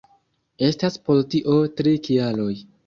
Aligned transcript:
Estas 0.69 0.97
por 1.11 1.21
tio 1.35 1.61
tri 1.79 1.97
kialoj. 2.11 2.53